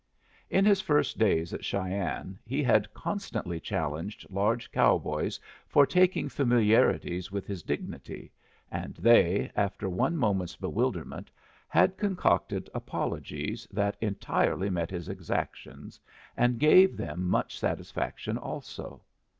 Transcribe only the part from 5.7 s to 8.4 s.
taking familiarities with his dignity,